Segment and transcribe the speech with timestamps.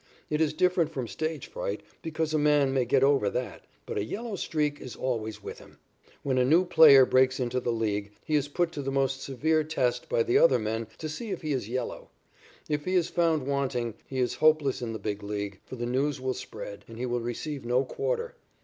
[0.31, 4.03] It is different from stage fright, because a man may get over that, but a
[4.03, 5.77] "yellow streak" is always with him.
[6.23, 9.63] When a new player breaks into the League, he is put to the most severe
[9.63, 12.09] test by the other men to see if he is "yellow."
[12.67, 16.19] If he is found wanting, he is hopeless in the Big League, for the news
[16.19, 18.33] will spread, and he will receive no quarter.